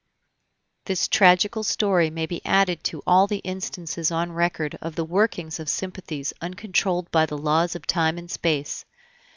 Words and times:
This 0.85 1.07
tragical 1.07 1.61
story 1.63 2.09
may 2.09 2.25
be 2.25 2.43
added 2.43 2.83
to 2.85 3.03
all 3.05 3.27
the 3.27 3.37
instances 3.43 4.09
on 4.09 4.31
record 4.31 4.75
of 4.81 4.95
the 4.95 5.05
workings 5.05 5.59
of 5.59 5.69
sympathies 5.69 6.33
uncontrolled 6.41 7.11
by 7.11 7.27
the 7.27 7.37
laws 7.37 7.75
of 7.75 7.85
time 7.85 8.17
and 8.17 8.31
space. 8.31 8.83